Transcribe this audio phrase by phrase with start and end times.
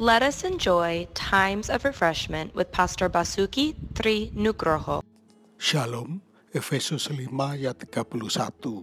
[0.00, 5.04] Let us enjoy times of refreshment with Pastor Basuki Tri Nugroho.
[5.60, 6.24] Shalom,
[6.56, 8.80] Efesus 5 ayat 31.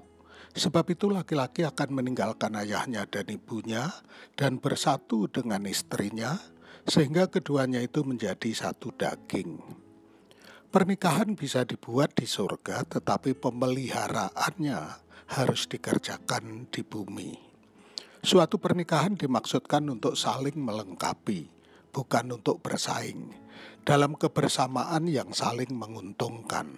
[0.54, 3.90] Sebab itu laki-laki akan meninggalkan ayahnya dan ibunya
[4.38, 6.38] dan bersatu dengan istrinya,
[6.86, 9.58] sehingga keduanya itu menjadi satu daging.
[10.70, 14.80] Pernikahan bisa dibuat di surga, tetapi pemeliharaannya
[15.34, 17.47] harus dikerjakan di bumi.
[18.26, 21.54] Suatu pernikahan dimaksudkan untuk saling melengkapi,
[21.94, 23.30] bukan untuk bersaing.
[23.86, 26.74] Dalam kebersamaan yang saling menguntungkan,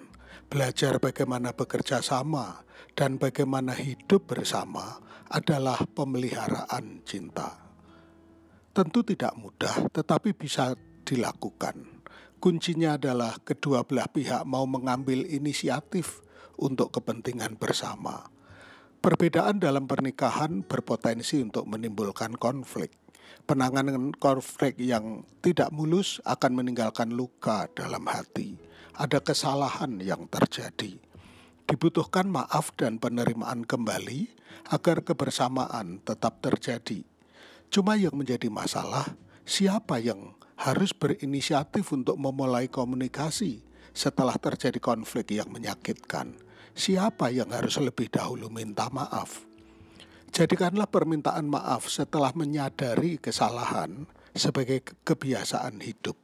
[0.52, 5.00] belajar bagaimana bekerja sama dan bagaimana hidup bersama
[5.32, 7.56] adalah pemeliharaan cinta.
[8.76, 10.76] Tentu tidak mudah, tetapi bisa
[11.08, 12.04] dilakukan.
[12.40, 16.24] Kuncinya adalah kedua belah pihak mau mengambil inisiatif
[16.60, 18.39] untuk kepentingan bersama
[19.00, 22.92] Perbedaan dalam pernikahan berpotensi untuk menimbulkan konflik.
[23.48, 28.60] Penanganan konflik yang tidak mulus akan meninggalkan luka dalam hati.
[29.00, 31.00] Ada kesalahan yang terjadi.
[31.64, 34.36] Dibutuhkan maaf dan penerimaan kembali
[34.68, 37.00] agar kebersamaan tetap terjadi.
[37.72, 39.16] Cuma yang menjadi masalah,
[39.48, 43.64] siapa yang harus berinisiatif untuk memulai komunikasi
[43.96, 49.46] setelah terjadi konflik yang menyakitkan siapa yang harus lebih dahulu minta maaf?
[50.30, 54.06] Jadikanlah permintaan maaf setelah menyadari kesalahan
[54.38, 56.16] sebagai kebiasaan hidup.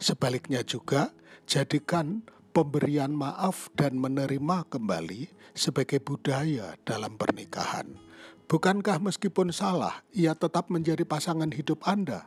[0.00, 1.12] Sebaliknya juga,
[1.44, 2.24] jadikan
[2.56, 8.00] pemberian maaf dan menerima kembali sebagai budaya dalam pernikahan.
[8.50, 12.26] Bukankah meskipun salah, ia tetap menjadi pasangan hidup Anda?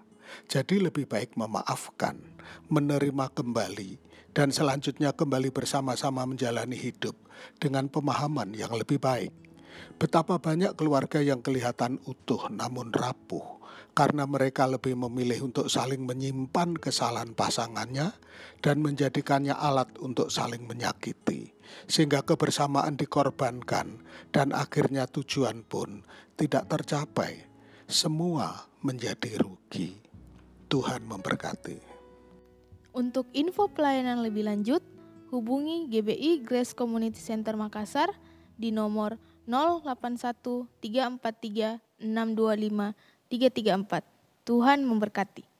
[0.49, 2.19] Jadi lebih baik memaafkan,
[2.69, 3.97] menerima kembali,
[4.33, 7.15] dan selanjutnya kembali bersama-sama menjalani hidup
[7.61, 9.33] dengan pemahaman yang lebih baik.
[9.97, 13.61] Betapa banyak keluarga yang kelihatan utuh namun rapuh
[13.93, 18.09] karena mereka lebih memilih untuk saling menyimpan kesalahan pasangannya
[18.65, 21.53] dan menjadikannya alat untuk saling menyakiti,
[21.85, 24.01] sehingga kebersamaan dikorbankan
[24.33, 26.01] dan akhirnya tujuan pun
[26.33, 27.45] tidak tercapai.
[27.85, 30.12] Semua menjadi rugi.
[30.73, 31.77] Tuhan memberkati.
[32.97, 34.81] Untuk info pelayanan lebih lanjut,
[35.29, 38.09] hubungi GBI Grace Community Center Makassar
[38.57, 42.97] di nomor 081 343 625
[43.29, 44.01] 334.
[44.49, 45.52] Tuhan memberkati.